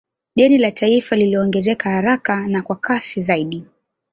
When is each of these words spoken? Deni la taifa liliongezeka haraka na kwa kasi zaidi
Deni 0.35 0.57
la 0.57 0.71
taifa 0.71 1.15
liliongezeka 1.15 1.89
haraka 1.89 2.47
na 2.47 2.61
kwa 2.61 2.75
kasi 2.75 3.23
zaidi 3.23 3.63